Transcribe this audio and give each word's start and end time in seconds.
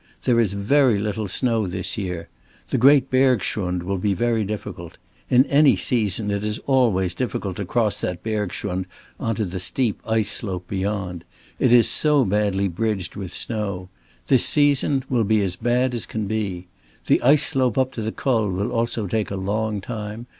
There 0.23 0.39
is 0.39 0.53
very 0.53 0.97
little 0.97 1.27
snow 1.27 1.67
this 1.67 1.95
year. 1.95 2.27
The 2.69 2.79
great 2.79 3.11
bergschrund 3.11 3.83
will 3.83 3.99
be 3.99 4.15
very 4.15 4.43
difficult. 4.43 4.97
In 5.29 5.45
any 5.45 5.75
season 5.75 6.31
it 6.31 6.43
is 6.43 6.57
always 6.65 7.13
difficult 7.13 7.57
to 7.57 7.65
cross 7.65 8.01
that 8.01 8.23
bergschrund 8.23 8.87
on 9.19 9.35
to 9.35 9.45
the 9.45 9.59
steep 9.59 10.01
ice 10.07 10.31
slope 10.31 10.67
beyond. 10.67 11.23
It 11.59 11.71
is 11.71 11.87
so 11.87 12.25
badly 12.25 12.67
bridged 12.67 13.15
with 13.15 13.31
snow. 13.31 13.89
This 14.25 14.43
season 14.43 15.03
it 15.03 15.11
will 15.11 15.23
be 15.23 15.43
as 15.43 15.55
bad 15.55 15.93
as 15.93 16.07
can 16.07 16.25
be. 16.25 16.65
The 17.05 17.21
ice 17.21 17.45
slope 17.45 17.77
up 17.77 17.91
to 17.91 18.01
the 18.01 18.11
Col 18.11 18.49
will 18.49 18.71
also 18.71 19.05
take 19.05 19.29
a 19.29 19.35
long 19.35 19.81
time. 19.81 20.25